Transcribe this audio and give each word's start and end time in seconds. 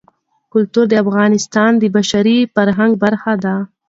کلتور 0.53 0.85
د 0.89 0.93
افغانستان 1.03 1.71
د 1.77 1.83
بشري 1.95 2.37
فرهنګ 2.55 2.91
برخه 3.03 3.33
ده. 3.43 3.55